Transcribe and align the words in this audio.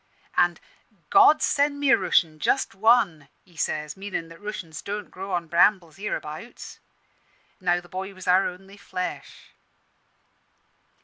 An' 0.35 0.57
'God 1.11 1.43
send 1.43 1.79
me 1.79 1.91
a 1.91 1.95
Rooshian 1.95 2.39
just 2.39 2.73
one!' 2.73 3.29
he 3.45 3.55
says, 3.55 3.95
meanin' 3.95 4.29
that 4.29 4.41
Rooshians 4.41 4.83
don't 4.83 5.11
grow 5.11 5.31
on 5.31 5.45
brambles 5.45 5.97
hereabouts. 5.97 6.79
Now 7.59 7.79
the 7.79 7.87
boy 7.87 8.11
was 8.15 8.27
our 8.27 8.47
only 8.47 8.77
flesh. 8.77 9.53